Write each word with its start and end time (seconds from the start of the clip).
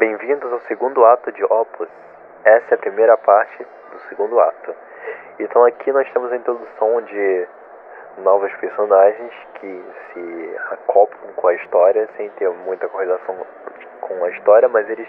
Bem-vindos 0.00 0.50
ao 0.50 0.60
segundo 0.60 1.04
ato 1.04 1.30
de 1.30 1.44
Opus. 1.44 1.86
Essa 2.42 2.68
é 2.70 2.74
a 2.74 2.78
primeira 2.78 3.18
parte 3.18 3.66
do 3.92 3.98
segundo 4.08 4.40
ato. 4.40 4.74
Então 5.38 5.62
aqui 5.66 5.92
nós 5.92 6.10
temos 6.14 6.32
a 6.32 6.36
introdução 6.36 7.02
de 7.02 7.46
novos 8.16 8.50
personagens 8.54 9.30
que 9.56 9.84
se 10.10 10.56
acoplam 10.70 11.34
com 11.36 11.48
a 11.48 11.54
história 11.54 12.08
sem 12.16 12.30
ter 12.30 12.48
muita 12.48 12.88
correlação 12.88 13.36
com 14.00 14.24
a 14.24 14.30
história, 14.30 14.70
mas 14.70 14.88
eles 14.88 15.06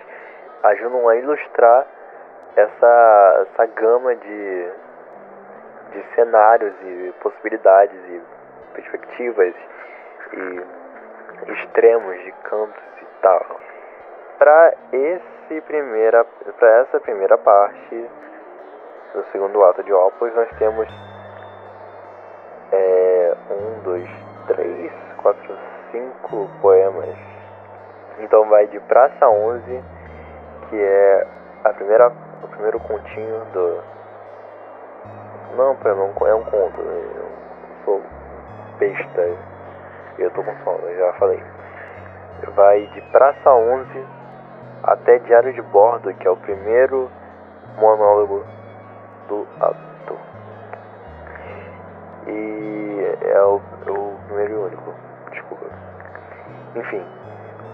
ajudam 0.62 1.08
a 1.08 1.16
ilustrar 1.16 1.88
essa, 2.58 3.48
essa 3.48 3.66
gama 3.68 4.14
de, 4.14 4.72
de 5.92 6.16
cenários 6.16 6.74
e 6.82 7.14
possibilidades 7.22 7.98
e 8.10 8.22
perspectivas 8.74 9.56
e 10.34 11.52
extremos 11.54 12.20
de 12.26 12.32
cantos 12.44 12.84
e 13.02 13.06
tal. 13.22 13.71
Para 14.42 14.74
esse 14.92 15.62
primeira, 15.68 16.26
para 16.58 16.68
essa 16.80 17.00
primeira 17.00 17.38
parte 17.38 18.10
do 19.14 19.24
segundo 19.32 19.64
ato 19.64 19.84
de 19.84 19.94
Opus, 19.94 20.34
nós 20.34 20.50
temos 20.58 20.88
é, 22.72 23.38
um, 23.52 23.84
dois, 23.84 24.10
três, 24.48 24.92
quatro, 25.22 25.56
cinco 25.92 26.50
poemas. 26.60 27.16
Então 28.18 28.50
vai 28.50 28.66
de 28.66 28.80
Praça 28.80 29.30
11, 29.30 29.64
que 30.72 30.82
é 30.82 31.28
a 31.64 31.74
primeira, 31.74 32.12
o 32.42 32.48
primeiro 32.48 32.80
continho 32.80 33.46
do. 33.54 33.84
Não, 35.56 35.76
poema, 35.76 36.02
é 36.02 36.34
um 36.34 36.44
conto. 36.46 36.82
Eu 36.82 37.30
sou 37.86 38.02
besta. 38.80 39.38
Eu 40.18 40.32
tô 40.32 40.44
com 40.44 40.56
sono, 40.64 40.96
já 40.96 41.14
falei. 41.20 41.44
Vai 42.56 42.88
de 42.88 43.02
Praça 43.12 43.54
11 43.54 44.21
até 44.84 45.20
Diário 45.20 45.54
de 45.54 45.62
Bordo, 45.62 46.14
que 46.14 46.28
é 46.28 46.32
o 46.32 46.38
primeiro 46.38 47.10
monólogo 47.78 48.44
do 49.28 49.48
ato. 49.60 50.18
E 52.28 53.18
é 53.22 53.42
o, 53.44 53.56
o 53.56 54.20
primeiro 54.28 54.54
e 54.54 54.56
único, 54.56 54.94
desculpa. 55.32 55.66
Enfim, 56.76 57.04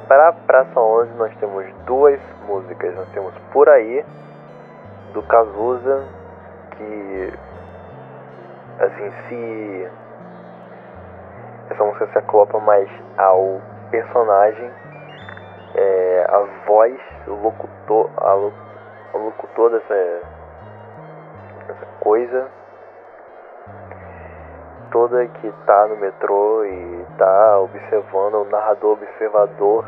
para 0.07 0.31
Praça 0.31 0.79
11 0.79 1.13
nós 1.15 1.35
temos 1.37 1.65
duas 1.85 2.19
músicas. 2.47 2.95
Nós 2.95 3.09
temos 3.09 3.33
Por 3.51 3.67
Aí, 3.67 4.05
do 5.13 5.21
Cazuza, 5.23 6.05
que 6.71 7.33
assim 8.79 9.11
se 9.27 9.91
essa 11.69 11.83
música 11.83 12.07
se 12.07 12.17
acopla 12.17 12.59
mais 12.61 12.89
ao 13.17 13.61
personagem, 13.91 14.65
é, 14.65 14.96
a 16.27 16.39
voz, 16.65 16.99
o 17.27 17.31
locutor, 17.31 18.09
a, 18.17 18.35
o 18.35 19.17
locutor 19.17 19.71
dessa, 19.71 20.21
dessa 21.67 21.85
coisa 21.99 22.47
toda 24.91 25.27
que 25.27 25.51
tá 25.65 25.87
no 25.87 25.97
metrô 25.97 26.65
e 26.65 27.05
tá 27.17 27.59
observando 27.59 28.35
o 28.35 28.45
narrador 28.45 28.93
observador 28.93 29.85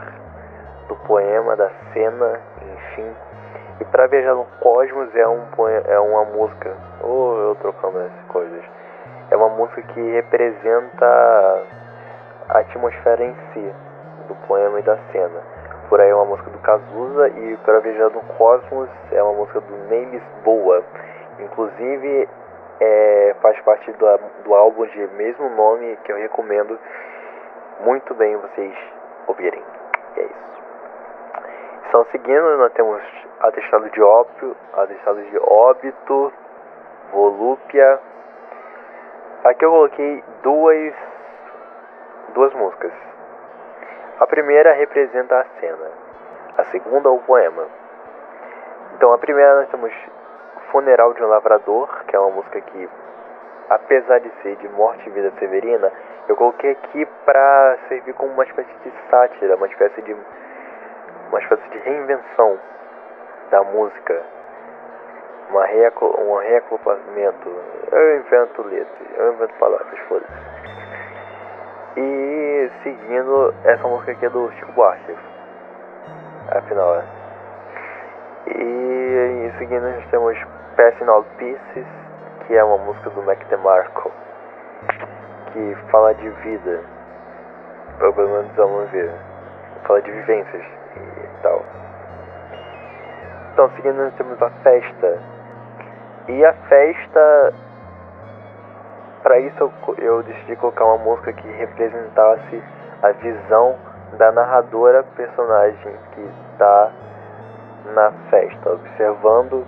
do 0.88 0.96
poema, 1.08 1.56
da 1.56 1.70
cena, 1.94 2.40
enfim. 2.62 3.16
E 3.80 3.86
para 3.86 4.08
viajar 4.08 4.36
no 4.36 4.46
cosmos 4.60 5.16
é 5.16 5.28
um 5.28 5.46
é 5.88 6.00
uma 6.00 6.26
música, 6.26 6.76
ou 7.02 7.34
oh, 7.34 7.42
eu 7.50 7.56
trocando 7.56 8.00
essas 8.00 8.26
coisas. 8.28 8.64
É 9.32 9.38
uma 9.38 9.50
música 9.50 9.82
que 9.82 10.12
representa 10.12 11.06
a 12.50 12.60
atmosfera 12.60 13.24
em 13.24 13.36
si 13.54 13.74
do 14.28 14.36
poema 14.48 14.80
e 14.80 14.84
da 14.84 14.98
cena. 15.12 15.59
Por 15.90 16.00
aí 16.00 16.08
é 16.08 16.14
uma 16.16 16.26
música 16.26 16.52
do 16.52 16.60
Cazuza 16.60 17.30
e 17.30 17.58
para 17.66 17.80
viajar 17.80 18.12
no 18.12 18.22
cosmos 18.38 18.88
é 19.12 19.24
uma 19.24 19.34
música 19.34 19.60
do 19.60 19.76
Ney 19.88 20.06
Lisboa. 20.06 20.84
Inclusive 21.40 22.30
é, 22.80 23.36
faz 23.42 23.60
parte 23.62 23.92
do, 23.94 24.06
do 24.44 24.54
álbum 24.54 24.86
de 24.86 25.08
mesmo 25.16 25.50
nome 25.50 25.98
que 26.04 26.12
eu 26.12 26.18
recomendo 26.18 26.78
muito 27.80 28.14
bem 28.14 28.38
vocês 28.38 28.78
ouvirem. 29.26 29.64
E 30.16 30.20
é 30.20 30.24
isso. 30.26 30.64
Então, 31.88 32.06
seguindo, 32.12 32.58
nós 32.58 32.72
temos 32.74 33.02
atestado 33.40 33.90
de 33.90 34.00
ópio, 34.00 34.56
atestado 34.74 35.24
de 35.24 35.40
óbito, 35.40 36.32
volúpia. 37.12 38.00
Aqui 39.44 39.66
eu 39.66 39.72
coloquei 39.72 40.24
duas, 40.44 40.94
duas 42.36 42.54
músicas. 42.54 42.92
A 44.20 44.28
primeira 44.28 44.74
representa 44.74 45.40
a 45.40 45.46
cena, 45.62 45.92
a 46.58 46.64
segunda 46.66 47.10
o 47.10 47.20
poema. 47.20 47.66
Então, 48.96 49.14
a 49.14 49.18
primeira 49.18 49.56
nós 49.56 49.70
temos 49.70 49.94
Funeral 50.72 51.14
de 51.14 51.24
um 51.24 51.28
Lavrador, 51.28 52.04
que 52.06 52.16
é 52.16 52.20
uma 52.20 52.32
música 52.32 52.60
que, 52.60 52.90
apesar 53.70 54.20
de 54.20 54.30
ser 54.42 54.58
de 54.58 54.68
morte 54.70 55.08
e 55.08 55.12
vida 55.12 55.32
severina, 55.40 55.90
eu 56.28 56.36
coloquei 56.36 56.72
aqui 56.72 57.06
para 57.26 57.78
servir 57.88 58.14
como 58.14 58.34
uma 58.34 58.44
espécie 58.44 58.74
de 58.84 58.92
sátira, 59.10 59.56
uma 59.56 59.68
espécie 59.68 60.02
de 60.02 60.14
uma 61.30 61.40
espécie 61.40 61.70
de 61.70 61.78
reinvenção 61.78 62.60
da 63.50 63.64
música, 63.64 64.22
uma 65.50 65.64
um 65.64 66.36
reagrupamento. 66.36 67.50
Eu 67.92 68.18
invento 68.18 68.64
letras, 68.64 69.08
eu 69.18 69.34
invento 69.34 69.54
palavras, 69.56 70.00
foda-se. 70.08 70.60
E 71.98 72.29
seguindo, 72.84 73.54
essa 73.64 73.88
música 73.88 74.12
aqui 74.12 74.28
do 74.30 74.52
Chico 74.54 74.72
Buarque. 74.74 75.16
Afinal, 76.52 76.96
é. 76.96 77.04
E 78.48 79.46
em 79.46 79.58
seguida 79.58 79.90
nós 79.90 80.06
temos 80.10 80.38
Passing 80.76 81.08
All 81.08 81.24
Pieces, 81.38 81.86
que 82.48 82.56
é 82.56 82.64
uma 82.64 82.78
música 82.78 83.10
do 83.12 83.22
Mac 83.24 83.38
DeMarco, 83.50 84.12
que 85.52 85.76
fala 85.92 86.14
de 86.16 86.30
vida, 86.30 86.82
pelo 88.00 88.16
menos 88.16 88.52
vamos 88.56 88.90
ver, 88.92 89.12
fala 89.84 90.02
de 90.02 90.12
vivências 90.12 90.64
e 90.96 91.42
tal. 91.42 91.64
Então, 93.54 93.70
seguindo 93.76 93.98
nós 93.98 94.14
temos 94.16 94.42
a 94.42 94.50
festa, 94.64 95.20
e 96.30 96.46
a 96.46 96.54
festa, 96.54 97.54
para 99.22 99.40
isso 99.40 99.58
eu, 99.60 99.96
eu 99.98 100.24
decidi 100.24 100.56
colocar 100.56 100.86
uma 100.86 100.98
música 100.98 101.34
que 101.34 101.48
representasse 101.48 102.64
a 103.02 103.12
visão 103.12 103.76
da 104.18 104.32
narradora 104.32 105.04
personagem 105.16 105.94
que 106.14 106.22
está 106.52 106.92
na 107.94 108.12
festa, 108.30 108.72
observando 108.72 109.66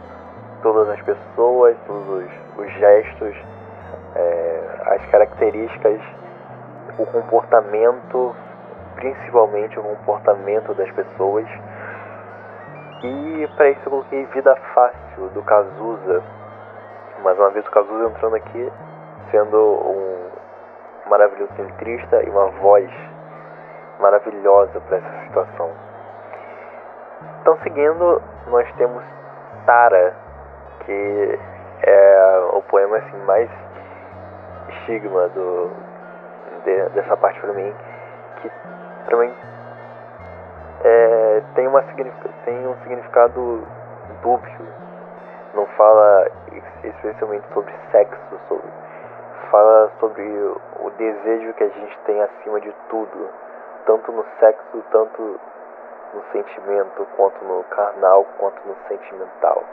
todas 0.61 0.89
as 0.89 1.01
pessoas, 1.01 1.75
todos 1.85 2.07
os, 2.07 2.31
os 2.57 2.71
gestos, 2.73 3.35
é, 4.15 4.63
as 4.85 5.05
características, 5.07 5.99
o 6.97 7.05
comportamento, 7.05 8.35
principalmente 8.95 9.79
o 9.79 9.83
comportamento 9.83 10.73
das 10.73 10.91
pessoas. 10.91 11.47
E 13.03 13.49
para 13.55 13.69
isso 13.69 13.81
eu 13.85 13.91
coloquei 13.91 14.25
Vida 14.27 14.55
Fácil 14.73 15.29
do 15.33 15.41
Cazuza. 15.41 16.21
Mais 17.23 17.37
uma 17.37 17.49
vez 17.49 17.65
o 17.65 17.71
Cazuza 17.71 18.09
entrando 18.09 18.35
aqui, 18.35 18.71
sendo 19.31 19.57
um 19.57 20.29
maravilhoso 21.09 21.51
centrista 21.55 22.23
e 22.23 22.29
uma 22.29 22.47
voz 22.47 22.89
maravilhosa 23.99 24.79
para 24.81 24.97
essa 24.97 25.21
situação. 25.27 25.71
Então, 27.41 27.57
seguindo, 27.63 28.21
nós 28.47 28.71
temos 28.75 29.03
Tara, 29.65 30.13
que 30.85 31.39
é 31.83 32.49
o 32.53 32.61
poema 32.63 32.97
assim 32.97 33.17
mais 33.25 33.49
estigma 34.69 35.27
do 35.29 35.69
de, 36.63 36.89
dessa 36.89 37.17
parte 37.17 37.39
para 37.39 37.53
mim, 37.53 37.73
que 38.41 38.51
também 39.09 39.33
é, 40.83 41.41
tem 41.55 41.67
uma 41.67 41.81
tem 42.45 42.67
um 42.67 42.75
significado 42.83 43.63
dúbio. 44.21 44.81
Não 45.53 45.65
fala 45.77 46.27
especialmente 46.83 47.45
sobre 47.53 47.73
sexo, 47.91 48.39
sobre 48.47 48.67
fala 49.51 49.91
sobre 49.99 50.23
o 50.79 50.89
desejo 50.97 51.53
que 51.53 51.63
a 51.65 51.69
gente 51.69 51.99
tem 52.05 52.21
acima 52.23 52.59
de 52.61 52.73
tudo, 52.89 53.29
tanto 53.85 54.11
no 54.11 54.25
sexo, 54.39 54.83
tanto 54.89 55.39
no 56.13 56.23
sentimento, 56.31 57.05
quanto 57.17 57.43
no 57.43 57.63
carnal, 57.65 58.25
quanto 58.37 58.65
no 58.65 58.75
sentimental. 58.87 59.63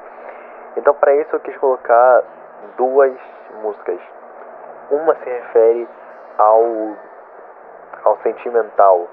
Então, 0.77 0.93
para 0.95 1.15
isso, 1.15 1.35
eu 1.35 1.41
quis 1.41 1.57
colocar 1.59 2.23
duas 2.77 3.15
músicas. 3.63 4.01
Uma 4.91 5.15
se 5.17 5.25
refere 5.25 5.89
ao, 6.39 6.65
ao 8.05 8.19
sentimental, 8.19 9.09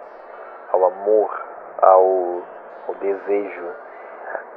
ao 0.72 0.86
amor, 0.86 1.42
ao, 1.82 2.42
ao 2.88 2.96
desejo. 3.00 3.70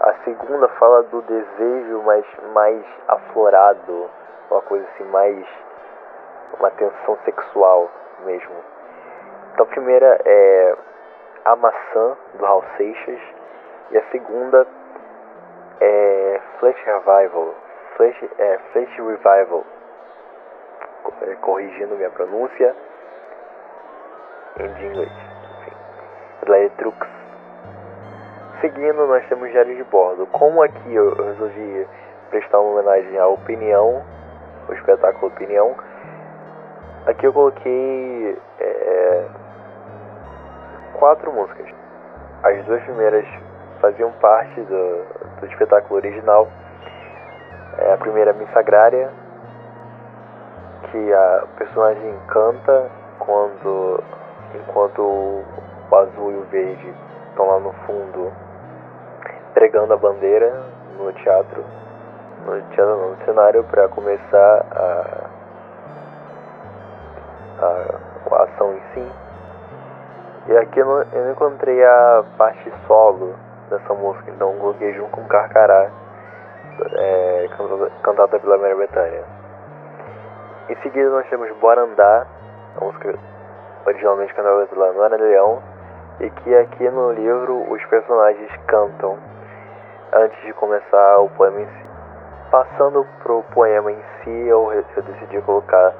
A 0.00 0.14
segunda 0.24 0.68
fala 0.68 1.02
do 1.04 1.20
desejo, 1.22 2.02
mas 2.04 2.24
mais 2.52 2.84
aflorado, 3.08 4.10
uma 4.50 4.62
coisa 4.62 4.86
assim, 4.94 5.04
mais. 5.04 5.67
Uma 6.58 6.70
tensão 6.72 7.18
sexual 7.24 7.90
mesmo. 8.24 8.54
Então, 9.52 9.66
a 9.66 9.68
primeira 9.68 10.20
é 10.24 10.76
A 11.44 11.56
Maçã, 11.56 12.16
do 12.34 12.44
Raul 12.44 12.64
Seixas, 12.76 13.20
E 13.90 13.98
a 13.98 14.02
segunda 14.10 14.66
é 15.80 16.40
Flash 16.58 16.76
Revival. 16.84 17.54
Flash, 17.96 18.22
é, 18.38 18.58
Flash 18.72 18.96
Revival. 18.96 19.64
É, 21.22 21.34
corrigindo 21.36 21.96
minha 21.96 22.10
pronúncia 22.10 22.74
em 24.60 24.86
inglês. 24.86 25.12
Enfim. 25.60 26.50
Letrux. 26.50 27.08
Seguindo, 28.60 29.06
nós 29.06 29.26
temos 29.28 29.50
Diário 29.50 29.76
de 29.76 29.84
Bordo. 29.84 30.26
Como 30.26 30.62
aqui 30.62 30.94
eu 30.94 31.14
resolvi 31.14 31.88
prestar 32.30 32.60
uma 32.60 32.80
homenagem 32.80 33.16
à 33.18 33.26
Opinião, 33.28 34.04
o 34.68 34.72
espetáculo 34.74 35.28
Opinião, 35.28 35.76
aqui 37.08 37.26
eu 37.26 37.32
coloquei 37.32 38.38
é, 38.60 39.24
quatro 40.94 41.32
músicas. 41.32 41.66
As 42.42 42.64
duas 42.66 42.82
primeiras 42.82 43.26
faziam 43.80 44.12
parte 44.20 44.60
do, 44.60 45.04
do 45.40 45.46
espetáculo 45.46 45.96
original. 45.96 46.48
É, 47.78 47.94
a 47.94 47.96
primeira, 47.96 48.32
Missa 48.32 48.58
Agrária, 48.58 49.10
que 50.90 51.12
a 51.12 51.46
personagem 51.56 52.14
canta 52.28 52.90
quando 53.18 54.02
enquanto 54.54 55.02
o 55.02 55.44
azul 55.94 56.32
e 56.32 56.36
o 56.36 56.42
verde 56.44 56.94
estão 57.30 57.46
lá 57.46 57.60
no 57.60 57.72
fundo 57.86 58.32
pregando 59.54 59.92
a 59.92 59.96
bandeira 59.96 60.62
no 60.98 61.12
teatro, 61.12 61.64
no 62.46 62.60
teatro 62.70 62.96
no 62.96 63.24
cenário 63.24 63.64
para 63.64 63.88
começar 63.88 64.66
a, 64.70 65.27
a, 67.60 68.34
a 68.34 68.42
ação 68.44 68.74
em 68.74 68.82
si. 68.94 69.12
E 70.48 70.56
aqui 70.56 70.80
eu 70.80 70.86
não, 70.86 71.02
eu 71.12 71.24
não 71.24 71.32
encontrei 71.32 71.84
a 71.84 72.24
parte 72.36 72.72
solo 72.86 73.34
dessa 73.68 73.94
música, 73.94 74.30
então 74.30 74.56
coloquei 74.56 74.94
junto 74.94 75.10
com 75.10 75.24
Carcará, 75.24 75.90
é, 76.94 77.48
cantada 78.02 78.38
pela 78.38 78.56
Maria 78.56 78.76
Bethânia. 78.76 79.24
Em 80.68 80.76
seguida 80.76 81.10
nós 81.10 81.28
temos 81.28 81.50
Bora 81.58 81.82
Andar, 81.82 82.26
a 82.80 82.84
música 82.84 83.18
originalmente 83.86 84.34
cantada 84.34 84.66
pela 84.66 84.92
Nora 84.92 85.16
Leão, 85.16 85.62
e 86.20 86.30
que 86.30 86.56
aqui 86.56 86.88
no 86.90 87.12
livro 87.12 87.70
os 87.70 87.84
personagens 87.86 88.50
cantam 88.66 89.18
antes 90.12 90.40
de 90.42 90.52
começar 90.54 91.18
o 91.18 91.28
poema 91.30 91.60
em 91.60 91.66
si. 91.66 91.88
Passando 92.50 93.06
pro 93.22 93.42
poema 93.54 93.92
em 93.92 94.02
si, 94.22 94.48
eu, 94.48 94.72
eu 94.72 95.02
decidi 95.02 95.40
colocar 95.42 95.92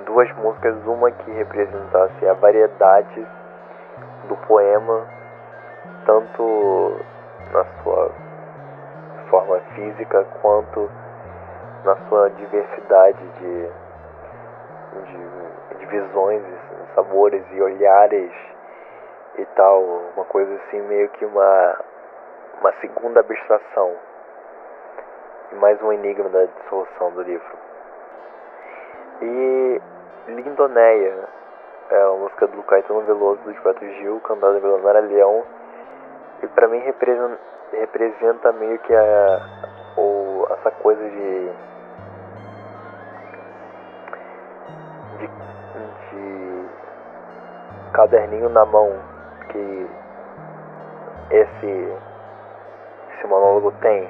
duas 0.00 0.30
músicas, 0.36 0.74
uma 0.86 1.10
que 1.10 1.30
representasse 1.30 2.26
a 2.26 2.34
variedade 2.34 3.26
do 4.28 4.36
poema, 4.46 5.06
tanto 6.06 7.00
na 7.52 7.64
sua 7.82 8.10
forma 9.28 9.58
física 9.74 10.24
quanto 10.40 10.90
na 11.84 11.96
sua 12.08 12.30
diversidade 12.30 13.22
de, 13.38 13.68
de, 15.06 15.78
de 15.78 15.86
visões, 15.86 16.42
sabores 16.94 17.44
e 17.52 17.60
olhares 17.60 18.32
e 19.38 19.44
tal, 19.56 19.82
uma 20.14 20.24
coisa 20.26 20.54
assim 20.54 20.80
meio 20.82 21.08
que 21.10 21.24
uma 21.24 21.76
uma 22.62 22.72
segunda 22.80 23.18
abstração 23.18 23.92
e 25.50 25.54
mais 25.56 25.82
um 25.82 25.92
enigma 25.92 26.28
da 26.28 26.44
dissolução 26.44 27.10
do 27.10 27.22
livro. 27.22 27.71
E 29.22 29.80
Lindoneia 30.26 31.28
é 31.90 32.06
uma 32.06 32.24
música 32.24 32.48
do 32.48 32.60
Caetano 32.64 33.02
Veloso 33.02 33.40
do 33.42 33.52
Gilberto 33.52 33.84
Gil, 33.84 34.20
cantada 34.20 34.58
pela 34.58 34.78
Nara 34.78 34.98
Leão, 34.98 35.44
e 36.42 36.46
para 36.48 36.66
mim 36.66 36.78
representa, 36.78 37.38
representa 37.72 38.52
meio 38.52 38.78
que 38.80 38.92
a, 38.92 39.40
essa 40.54 40.70
coisa 40.72 41.02
de, 41.02 41.50
de, 45.18 45.26
de 46.10 46.68
caderninho 47.92 48.48
na 48.48 48.66
mão 48.66 48.92
que 49.50 49.86
esse 51.30 51.92
esse 53.14 53.26
monólogo 53.28 53.70
tem, 53.80 54.08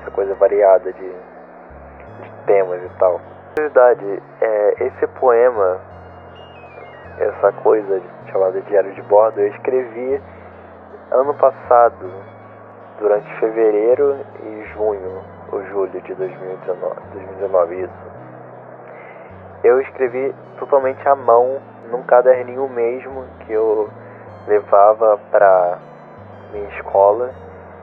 essa 0.00 0.10
coisa 0.10 0.34
variada 0.34 0.92
de, 0.92 1.08
de 1.08 2.30
temas 2.44 2.82
e 2.82 2.88
tal. 2.98 3.20
Verdade, 3.54 4.22
é, 4.40 4.86
esse 4.86 5.06
poema, 5.18 5.78
essa 7.18 7.52
coisa 7.62 8.00
chamada 8.30 8.58
Diário 8.62 8.92
de 8.94 9.02
Bordo, 9.02 9.40
eu 9.40 9.48
escrevi 9.48 10.22
ano 11.10 11.34
passado, 11.34 12.10
durante 12.98 13.30
fevereiro 13.40 14.16
e 14.42 14.64
junho, 14.72 15.22
ou 15.52 15.62
julho 15.66 16.00
de 16.00 16.14
2019, 16.14 16.94
2019 17.12 17.80
isso. 17.82 17.92
Eu 19.64 19.80
escrevi 19.82 20.34
totalmente 20.58 21.06
à 21.06 21.14
mão, 21.14 21.60
num 21.90 22.02
caderninho 22.04 22.66
mesmo 22.70 23.26
que 23.40 23.52
eu 23.52 23.90
levava 24.46 25.18
para 25.30 25.78
minha 26.52 26.68
escola 26.78 27.30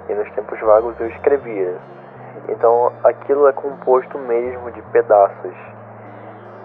e 0.10 0.14
nos 0.16 0.30
tempos 0.32 0.60
vagos 0.62 1.00
eu 1.00 1.08
escrevia. 1.10 1.76
Então 2.48 2.92
aquilo 3.04 3.48
é 3.48 3.54
composto 3.54 4.18
mesmo 4.18 4.72
de 4.72 4.82
pedaços. 4.84 5.56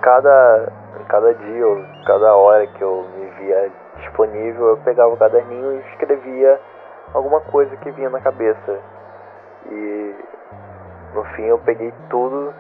Cada, 0.03 0.73
cada 1.09 1.35
dia 1.35 1.67
ou 1.67 1.85
cada 2.07 2.35
hora 2.35 2.67
que 2.67 2.83
eu 2.83 3.07
me 3.17 3.27
via 3.39 3.71
disponível, 3.97 4.69
eu 4.69 4.77
pegava 4.79 5.13
o 5.13 5.17
caderninho 5.17 5.73
e 5.73 5.79
escrevia 5.91 6.61
alguma 7.13 7.41
coisa 7.41 7.77
que 7.77 7.91
vinha 7.91 8.11
na 8.11 8.21
cabeça. 8.21 8.81
E 9.71 10.15
no 11.15 11.25
fim 11.37 11.45
eu 11.45 11.59
peguei 11.59 11.93
tudo 12.11 12.53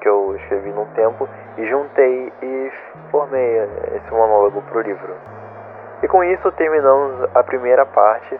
que 0.00 0.08
eu 0.08 0.36
escrevi 0.36 0.70
num 0.70 0.86
tempo 0.94 1.28
e 1.56 1.66
juntei 1.66 2.32
e 2.42 2.72
formei 3.10 3.58
esse 3.96 4.10
monólogo 4.10 4.62
para 4.62 4.78
o 4.78 4.80
livro. 4.82 5.14
E 6.02 6.08
com 6.08 6.22
isso 6.22 6.52
terminamos 6.52 7.28
a 7.34 7.42
primeira 7.42 7.86
parte 7.86 8.38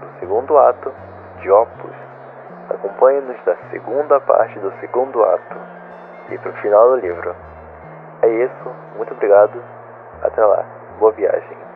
do 0.00 0.20
segundo 0.20 0.58
ato 0.58 0.92
de 1.40 1.50
Opus, 1.50 1.96
acompanhe-nos 2.70 3.36
da 3.44 3.56
segunda 3.70 4.20
parte 4.20 4.58
do 4.58 4.72
segundo 4.80 5.22
ato 5.24 5.56
e 6.30 6.38
para 6.38 6.50
o 6.50 6.54
final 6.54 6.90
do 6.90 6.96
livro. 6.96 7.34
É 8.22 8.28
isso, 8.28 8.74
muito 8.96 9.12
obrigado, 9.14 9.62
até 10.22 10.44
lá, 10.44 10.64
boa 10.98 11.12
viagem. 11.12 11.67